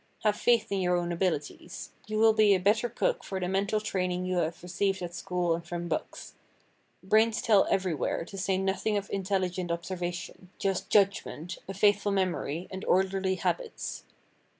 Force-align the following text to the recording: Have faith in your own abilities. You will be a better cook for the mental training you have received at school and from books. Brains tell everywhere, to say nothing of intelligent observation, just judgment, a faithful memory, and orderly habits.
Have 0.23 0.35
faith 0.35 0.71
in 0.71 0.81
your 0.81 0.95
own 0.97 1.11
abilities. 1.11 1.91
You 2.07 2.17
will 2.17 2.33
be 2.33 2.55
a 2.55 2.59
better 2.59 2.89
cook 2.89 3.23
for 3.23 3.39
the 3.39 3.47
mental 3.47 3.79
training 3.79 4.25
you 4.25 4.37
have 4.37 4.63
received 4.63 5.03
at 5.03 5.13
school 5.13 5.53
and 5.53 5.63
from 5.63 5.87
books. 5.87 6.33
Brains 7.03 7.39
tell 7.39 7.67
everywhere, 7.69 8.25
to 8.25 8.35
say 8.39 8.57
nothing 8.57 8.97
of 8.97 9.11
intelligent 9.11 9.69
observation, 9.71 10.49
just 10.57 10.89
judgment, 10.89 11.59
a 11.67 11.75
faithful 11.75 12.11
memory, 12.11 12.67
and 12.71 12.83
orderly 12.85 13.35
habits. 13.35 14.05